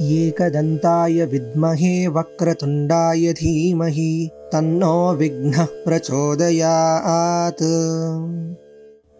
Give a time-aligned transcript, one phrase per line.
[0.00, 7.64] ఏకదంతాయ విద్మహే వక్రతుండాయ ధీమహి తన్నో విఘ్న ప్రచోదయాత్.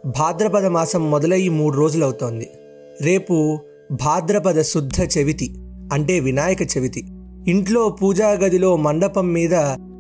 [0.07, 2.51] భాద్రపద మాసం మొదలయ్యి మూడు రోజులవుతోంది.
[3.01, 3.59] రేపు
[3.93, 5.55] భాద్రపద శుద్ధ చవితి
[5.93, 7.05] అంటే వినాయక చవితి.
[7.49, 9.55] ఇంట్లో పూజా గదిలో మండపం మీద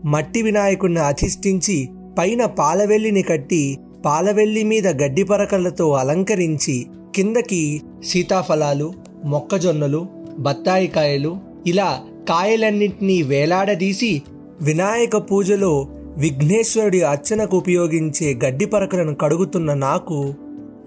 [0.04, 1.88] మట్టి వినాయకుడిని అధిష్ఠించి
[2.18, 6.86] పైన పాలవెల్లిని కట్టి పాలవెల్లి మీద గడ్డి పరకలతో అలంకరించి
[7.16, 8.92] కిందకి సీతాఫలాలు
[9.24, 11.38] మొక్కజొన్నలు బత్తాయి కాయలు.
[11.66, 14.22] ఇలా కాయలన్నింటినీ వేలాడదీసి
[14.60, 20.34] వినాయక పూజలో విఘ్నేశ్వరుడి అర్చనకు ఉపయోగించే గడ్డి పరకలను కడుగుతున్న నాకు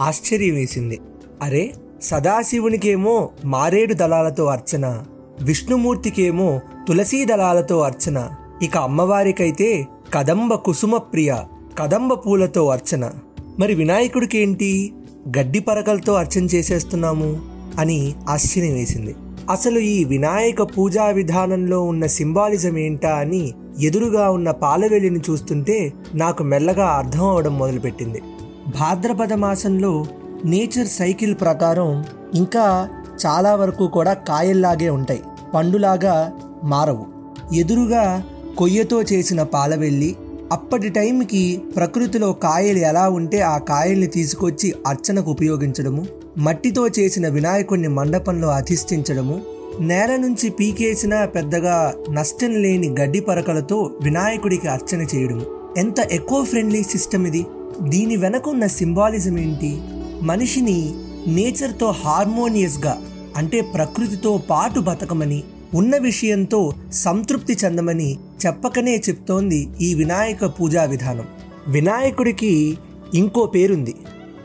[0.02, 1.00] ఆశ్చర్యం వేసింది.
[1.42, 5.04] అరే సదాశివునికేమో మారేడు దళాలతో అర్చన
[5.42, 8.30] విష్ణుమూర్తికేమో తులసీ దళాలతో అర్చన
[8.62, 11.36] ఇక అమ్మవారికైతే కదంబ కుసుమ ప్రియ
[11.80, 13.12] కదంబ పూలతో అర్చన.
[13.60, 14.94] మరి వినాయకుడికేంటి?
[15.38, 17.42] గడ్డి పరకలతో అర్చన చేసేస్తున్నాము
[17.80, 19.16] అని ఆశ్చర్యం వేసింది.
[19.50, 26.86] అసలు ఈ వినాయక పూజా విధానంలో ఉన్న సింబాలిజం ఏంటా అని ఎదురుగా ఉన్న పాలవెల్లిని చూస్తుంటే నాకు మెల్లగా
[26.86, 28.22] అర్థం అవడం మొదలుపెట్టింది.
[28.68, 30.06] భాద్రపద మాసంలో
[30.46, 32.90] నేచర్ సైకిల్ ప్రకారం ఇంకా
[33.26, 35.22] చాలా వరకు కూడా కాయల్లాగే ఉంటాయి
[35.54, 36.32] పండులాగా
[36.64, 37.06] మారవు.
[37.54, 38.24] ఎదురుగా
[38.58, 40.16] కొయ్యతో చేసిన పాలవెల్లి
[40.52, 46.06] అప్పటి టైంకి ప్రకృతిలో కాయలు ఎలా ఉంటే ఆ కాయల్ని తీసుకొచ్చి అర్చనకు ఉపయోగించడము
[46.38, 49.42] మట్టితో చేసిన వినాయకుడిని మండపంలో అధిష్ఠించడము
[49.80, 55.42] నేల నుంచి పీకేసిన పెద్దగా నష్టం లేని గడ్డి పరకలతో వినాయకుడికి అర్చన చేయడము.
[55.78, 57.46] ఎంత ఎకో ఫ్రెండ్లీ సిస్టమ్ ఇది.
[57.82, 59.82] దీని వెనకున్న సింబాలిజం ఏంటి?
[60.22, 60.94] మనిషిని
[61.28, 63.02] నేచర్తో హార్మోనియస్గా
[63.38, 71.26] అంటే ప్రకృతితో పాటు బతకమని ఉన్న విషయంతో సంతృప్తి చెందమని చెప్పకనే చెప్తోంది ఈ వినాయక పూజా విధానం.
[71.68, 72.78] వినాయకుడికి
[73.14, 73.96] ఇంకో పేరుంది.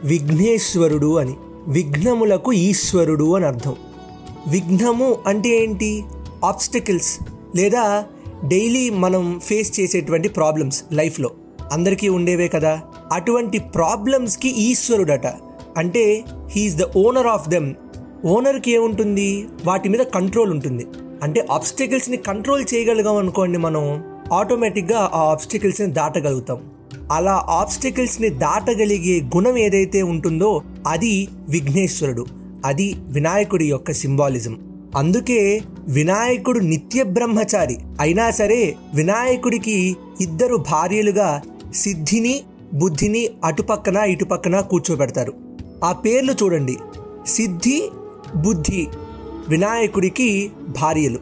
[0.05, 1.35] విఘ్నేశ్వరుడు అని.
[1.69, 3.75] విఘ్నములకు ఈశ్వరుడు అని అర్థం.
[4.49, 6.05] విఘ్నము అంటే ఏంటి?
[6.45, 7.19] ఆబ్స్టికల్స్
[7.57, 8.05] లేదా
[8.45, 11.31] డైలీ మనం ఫేస్ చేసేటువంటి ప్రాబ్లమ్స్ లైఫ్లో
[11.73, 12.81] అందరికీ ఉండేవే కదా?
[13.13, 15.27] అటువంటి ప్రాబ్లమ్స్కి ఈశ్వరుడట.
[15.77, 17.75] అంటే he is the owner of them
[18.25, 19.47] ఓనర్కి ఏముంటుంది?
[19.65, 20.87] వాటి మీద కంట్రోల్ ఉంటుంది.
[21.23, 26.61] అంటే ఆబ్స్టికల్స్ని కంట్రోల్ చేయగలిగాం అనుకోండి మనం ఆటోమేటిక్గా ఆ ఆబ్స్టికల్స్ని దాటగలుగుతాం.
[27.13, 32.27] అలా ఆబ్స్టికల్స్ని దాటగలిగే గుణం ఏదైతే ఉంటుందో అది విఘ్నేశ్వరుడు
[32.65, 34.59] అది వినాయకుడి యొక్క సింబాలిజం.
[34.97, 41.43] అందుకే వినాయకుడు నిత్య బ్రహ్మచారి అయినా సరే వినాయకుడికి ఇద్దరు భార్యలుగా
[41.75, 42.43] సిద్ధిని
[42.75, 45.33] బుద్ధిని అటుపక్కన ఇటుపక్కన కూర్చోబెడతారు.
[45.85, 46.77] ఆ పేర్లు చూడండి.
[47.27, 47.91] సిద్ధి
[48.37, 48.87] బుద్ధి
[49.49, 50.51] వినాయకుడికి
[50.81, 51.19] భార్యలు.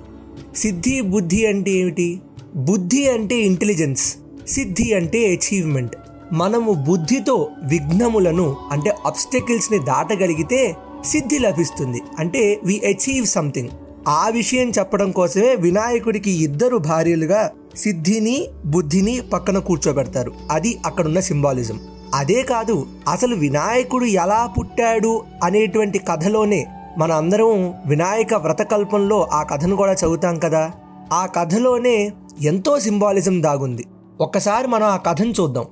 [0.57, 2.21] సిద్ధి బుద్ధి అంటే ఏమిటి?
[2.57, 4.17] బుద్ధి అంటే ఇంటెలిజెన్స్.
[4.49, 5.97] సిద్ధి అంటే అచీవ్మెంట్
[6.33, 12.03] మనము బుద్ధితో విఘ్నములను అంటే అబ్స్టెకిల్స్ని దాటగలిగితే సిద్ధి లభిస్తుంది.
[12.19, 13.69] అంటే వి అచీవ్ సంథింగ్
[14.09, 20.33] ఆ విషయం చెప్పడం కోసమే వినాయకుడికి ఇద్దరు భార్యలుగా సిద్ధిని బుద్ధిని పక్కన కూర్చోబెడతారు.
[20.51, 21.81] అది అక్కడున్న సింబాలిజం.
[22.15, 26.67] అదే కాదు అసలు వినాయకుడు ఎలా పుట్టాడు అనేటువంటి కథలోనే
[26.99, 30.71] మన అందరం వినాయక వ్రతకల్పంలో ఆ కథను కూడా చదువుతాం కదా.
[31.13, 33.85] ఆ కథలోనే ఎంతో సింబాలిజం దాగుంది.
[34.21, 35.65] ఒక్కసారి మనం ఆ కథను చూద్దాం.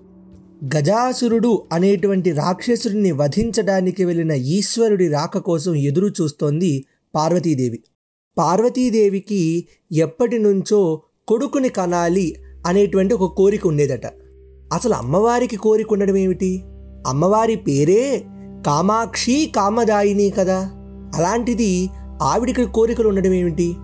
[0.64, 6.84] గజాసురుడు అనేటువంటి రాక్షసుడిని వధించడానికి వెళ్ళిన ఈశ్వరుడి రాక కోసం ఎదురు చూస్తోంది
[7.14, 7.82] పార్వతీదేవి.
[8.38, 14.06] పార్వతీదేవికి ఎప్పటి నుంచో కొడుకుని కనాలి అనేటువంటి ఒక కోరిక ఉండేదట.
[14.72, 16.62] అసలు అమ్మవారికి కోరిక ఉండడం ఏమిటి?
[17.06, 18.24] అమ్మవారి పేరే
[18.66, 20.70] కామాక్షి కామదాయిని కదా.
[21.14, 21.88] అలాంటిది
[22.22, 23.76] ఆవిడికి కోరికలు ఉండడం ఏమిటి?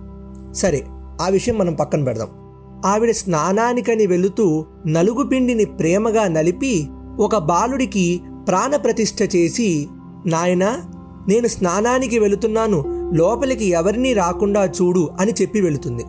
[0.53, 0.83] సరే
[1.21, 2.40] ఆ విషయం మనం పక్కన పెడదాం.
[2.85, 6.87] ఆవిడ స్నానానికని వెళుతూ నలుగు పిండిని ప్రేమగా నలిపి
[7.19, 9.87] ఒక బాలుడికి ప్రాణప్రతిష్ఠ చేసి
[10.25, 10.77] నాయనా
[11.27, 12.83] నేను స్నానానికి వెళుతున్నాను.
[13.13, 16.03] లోపలికి ఎవరినీ రాకుండా చూడు అని చెప్పి వెళుతుంది.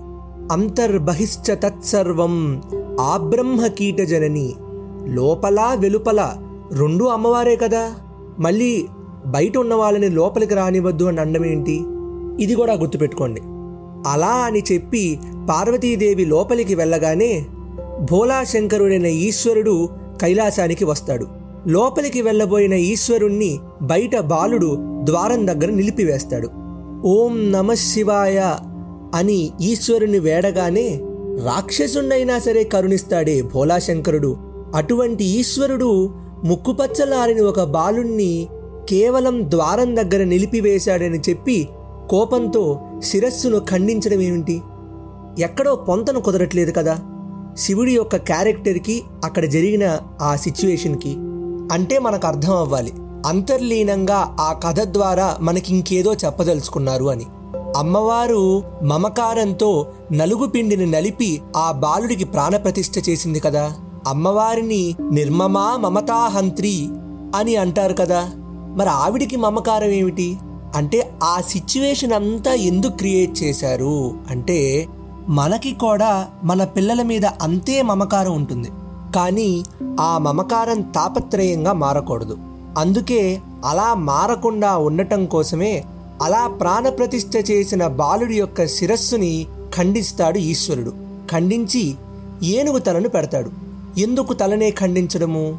[0.52, 2.62] అంతర్బహిశ్చ తత్సర్వం
[3.00, 4.54] ఆబ్రహ్మ కీటజనని.
[5.06, 6.34] లోపల వెలుపల
[6.72, 7.90] రెండు అమ్మవారే కదా.
[8.40, 8.86] మళ్ళీ
[9.26, 11.84] బయట ఉన్న వాళ్ళని లోపలికి రానివద్దు అని అనడం ఏంటి?
[12.44, 13.40] ఇది కూడా గుర్తుపెట్టుకోండి.
[14.06, 15.18] అలా అని చెప్పి
[15.48, 17.46] పార్వతీదేవి లోపలికి వెళ్ళగానే
[18.10, 19.88] భోలాశంకరుడైన ఈశ్వరుడు
[20.22, 21.26] కైలాసానికి వస్తాడు.
[21.66, 26.48] లోపలికి వెళ్ళబోయిన ఈశ్వరుణ్ణి బయట బాలుడు ద్వారం దగ్గర నిలిపివేస్తాడు.
[27.04, 28.54] ఓం నమ శివాయ
[29.14, 31.00] అని ఈశ్వరుని వేడగానే
[31.44, 34.36] రాక్షసుండైనా సరే కరుణిస్తాడే భోలాశంకరుడు.
[34.74, 36.10] అటువంటి ఈశ్వరుడు
[36.44, 38.48] ముక్కుపచ్చలారిని ఒక బాలుణ్ణి
[38.88, 41.68] కేవలం ద్వారం దగ్గర నిలిపివేశాడని చెప్పి
[42.10, 44.62] కోపంతో శిరస్సును ఖండించడం ఏమిటి?
[45.38, 46.98] ఎక్కడో పొంతను కుదరట్లేదు కదా.
[47.58, 51.14] శివుడి యొక్క క్యారెక్టర్కి అక్కడ జరిగిన ఆ సిచ్యువేషన్కి
[51.72, 52.92] అంటే మనకు అర్థం అవ్వాలి.
[53.26, 57.26] అంతర్లీనంగా ఆ కథ ద్వారా మనకి ఇంకేదో చెప్పదలుచుకున్నారు అని.
[57.76, 63.72] అమ్మవారు మమకారంతో నలుగు పిండిని నలిపి ఆ బాలుడికి ప్రాణప్రతిష్ఠ చేసింది కదా.
[64.06, 66.88] అమ్మవారిని నిర్మమా మమతాహంత్రి
[67.36, 68.30] అని అంటారు కదా.
[68.76, 70.38] మరి ఆవిడికి మమకారం ఏమిటి?
[70.74, 74.14] అంటే ఆ సిచ్యువేషన్ అంతా ఎందుకు క్రియేట్ చేశారు?
[74.30, 74.88] అంటే
[75.28, 78.68] మనకి కూడా మన పిల్లల మీద అంతే మమకారం ఉంటుంది.
[79.14, 79.64] కానీ
[80.00, 82.38] ఆ మమకారం తాపత్రయంగా మారకూడదు.
[82.78, 85.84] అందుకే అలా మారకుండా ఉండటం కోసమే
[86.22, 89.46] అలా ప్రాణప్రతిష్ఠ చేసిన బాలుడి యొక్క శిరస్సుని
[89.76, 90.92] ఖండిస్తాడు ఈశ్వరుడు.
[91.32, 91.94] ఖండించి
[92.42, 93.50] ఏనుగు తలను పెడతాడు.
[94.00, 95.58] ఎందుకు తలనే ఖండించడము?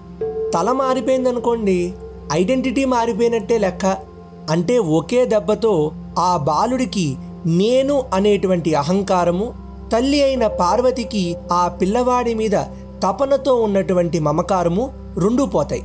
[0.54, 1.94] తల మారిపోయిందనుకోండి.
[2.33, 4.12] ఐడెంటిటీ మారిపోయినట్టే లెక్క.
[4.50, 9.54] అంటే ఒకే దెబ్బతో ఆ బాలుడికి నేను అనేటువంటి అహంకారము
[9.94, 12.51] తల్లి అయిన పార్వతికి ఆ పిల్లవాడి మీద
[13.04, 15.84] తపనతో ఉన్నటువంటి మమకారము రెండూ పోతాయి.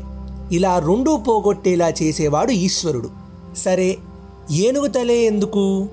[0.52, 3.10] ఇలా రెండూ పోగొట్టేలా చేసేవాడు ఈశ్వరుడు.
[3.56, 3.96] సరే
[4.50, 5.87] ఏనుగు తలే ఎందుకు?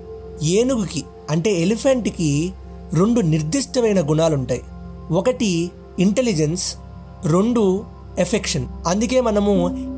[0.44, 2.54] ఏనుగుకి అంటే ఎలిఫెంట్కి
[2.94, 4.62] రెండు నిర్దిష్టమైన గుణాలుంటాయి.
[5.12, 6.76] ఒకటి ఇంటెలిజెన్స్
[7.26, 7.84] రెండు
[8.20, 8.68] ఎఫెక్షన్.
[8.88, 9.54] అందుకే మనము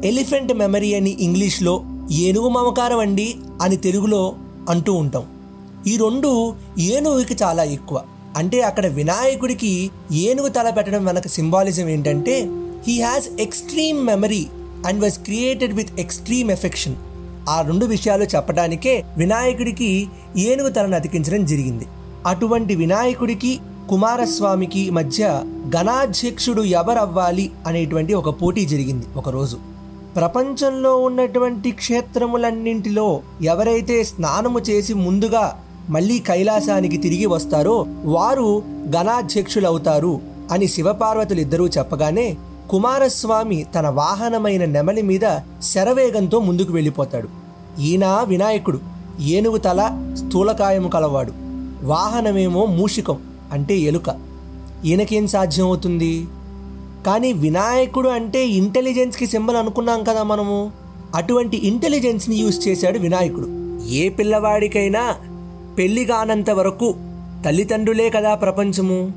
[0.06, 4.36] ఎలిఫెంట్ మెమరీ అని ఇంగ్లీష్లో ఏనుగు మమకారం అండి అని తెలుగులో
[4.70, 5.26] అంటూ ఉంటాం.
[5.88, 8.02] ఈ రెండు ఏనుగుకి చాలా ఎక్కువ.
[8.38, 12.42] అంటే అక్కడ వినాయకుడికి ఏనుగు తల పెట్టడం వెనక సింబాలిజం ఏంటంటే
[12.88, 14.48] he has extreme memory
[14.88, 16.96] and was created with extreme affection
[17.50, 20.08] ఆ రెండు విషయాలు చెప్పడానికే వినాయకుడికి
[20.38, 21.86] ఏనుగు తలను అతికించడం జరిగింది.
[22.26, 25.44] అటువంటి వినాయకుడికి కుమారస్వామికి మధ్య
[25.76, 29.77] గణాధ్యక్షుడు ఎవరవ్వాలి అనేటువంటి ఒక పోటీ జరిగింది ఒకరోజు.
[30.18, 33.08] ప్రపంచంలో ఉన్నటువంటి క్షేత్రములన్నింటిలో
[33.44, 35.44] ఎవరైతే స్నానము చేసి ముందుగా
[35.90, 37.76] మళ్ళీ కైలాసానికి తిరిగి వస్తారో
[38.06, 38.48] వారు
[38.96, 40.14] గణాధ్యక్షులవుతారు
[40.52, 42.38] అని శివపార్వతులు ఇద్దరూ చెప్పగానే
[42.70, 45.26] కుమారస్వామి తన వాహనమైన నెమలి మీద
[45.64, 47.30] శరవేగంతో ముందుకు వెళ్ళిపోతాడు.
[47.82, 48.80] ఈయన వినాయకుడు
[49.36, 49.82] ఏనుగు తల
[50.22, 51.34] స్థూలకాయము కలవాడు
[51.84, 53.18] వాహనమేమో మూషికం
[53.52, 54.10] అంటే ఎలుక.
[54.86, 56.12] ఈయనకేం సాధ్యం అవుతుంది
[57.08, 60.72] కానీ వినాయకుడు అంటే ఇంటెలిజెన్స్కి సింబల్ అనుకున్నాం కదా మనము.
[61.16, 63.48] అటువంటి ఇంటెలిజెన్స్ని యూజ్ చేశాడు వినాయకుడు.
[63.90, 65.16] ఏ పిల్లవాడికైనా
[65.78, 66.96] పెళ్ళి కానంత వరకు
[67.46, 69.12] తల్లిదండ్రులే కదా ప్రపంచము.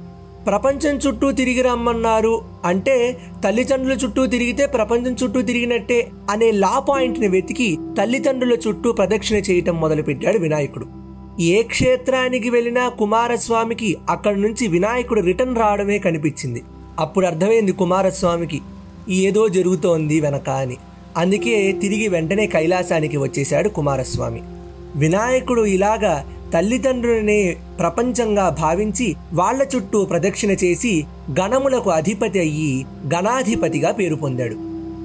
[0.46, 7.78] ప్రపంచం చుట్టూ తిరిగి రమ్మన్నారు అంటే తల్లిదండ్రుల చుట్టూ తిరిగితే ప్రపంచం చుట్టూ తిరిగినట్టే అనే లా పాయింట్ని వెతికి
[7.98, 10.86] తల్లిదండ్రుల చుట్టూ ప్రదక్షిణ చేయటం మొదలుపెట్టాడు వినాయకుడు.
[11.42, 16.62] ఏ క్షేత్రానికి వెళ్ళినా కుమారస్వామికి అక్కడి నుంచి వినాయకుడు రిటర్న్ రావడమే కనిపించింది.
[16.98, 18.60] అప్పుడు అర్థమైంది కుమారస్వామికి
[19.08, 20.76] ఏదో జరుగుతోంది వెనక అని.
[21.16, 24.42] అందుకే తిరిగి వెంటనే కైలాసానికి వచ్చేశాడు కుమారస్వామి.
[24.96, 31.04] వినాయకుడు ఇలాగా తల్లిదండ్రులనే ప్రపంచంగా భావించి వాళ్ళ చుట్టూ ప్రదక్షిణ చేసి
[31.40, 34.56] గణములకు అధిపతి అయ్యి గణాధిపతిగా పేరు పొందాడు.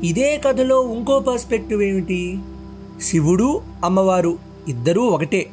[0.05, 2.38] ఇదే కథలో ఇంకో పర్స్పెక్టివ్ ఏమిటి?
[3.01, 5.47] శివుడు అమ్మవారు ఇద్దరూ ఒకటే.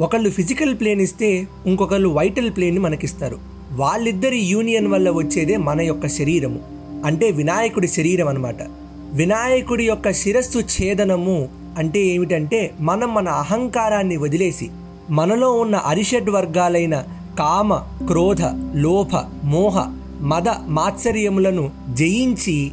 [0.00, 3.53] ఒకళ్ళు ఫిజికల్ ప్లేన్ ఇస్తే ఇంకొకళ్ళు వైటల్ ప్లేన్ మనకిస్తారు.
[3.74, 6.58] వాళ్ళిద్దరి యూనియన్ వల్ల వచ్చేదే మన యొక్క శరీరము.
[7.04, 8.56] అంటే వినాయకుడి శరీరం అన్నమాట.
[9.12, 11.48] వినాయకుడి యొక్క శిరస్సు ఛేదనము
[11.78, 14.70] అంటే ఏమిటంటే మనం మన అహంకారాన్ని వదిలేసి
[15.10, 17.04] మనలో ఉన్న అరిషడ్ వర్గాలైన
[17.38, 17.74] కామ
[18.06, 18.42] క్రోధ
[18.74, 19.10] లోభ
[19.44, 19.86] మోహ
[20.20, 22.72] మద మాత్సర్యములను జయించి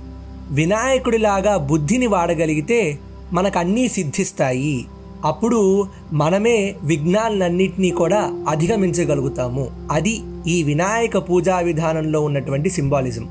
[0.49, 2.97] వినాయకుడిలాగా బుద్ధిని వాడగలిగితే
[3.33, 4.85] మనకన్నీ సిద్ధిస్తాయి.
[5.25, 9.67] అప్పుడు మనమే విఘ్నాలన్నింటినీ కూడా అధిగమించగలుగుతాము.
[9.91, 13.29] అది ఈ వినాయక పూజా విధానంలో ఉన్నటువంటి సింబాలిజం.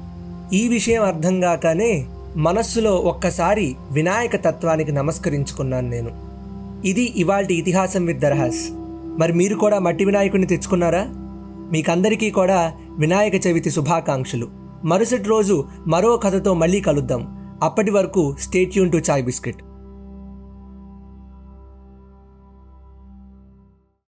[0.52, 6.10] ఈ విషయం అర్థం కాకనే మనస్సులో ఒక్కసారి వినాయక తత్వానికి నమస్కరించుకున్నాను నేను.
[6.84, 8.68] ఇది ఇవాల్టి ఇతిహాసం విత్ దర్హాస్
[9.18, 11.06] మరి మీరు కూడా మట్టి వినాయకుడిని తెచ్చుకున్నారా?
[11.72, 14.48] మీకందరికీ కూడా వినాయక చవితి శుభాకాంక్షలు.
[14.84, 17.40] మరుసటి రోజు మరో కథతో మళ్ళీ కలుద్దాం.
[17.62, 19.56] అప్పటి వరకు స్టేట్యూన్ టు చాయ్ బిస్కెట్.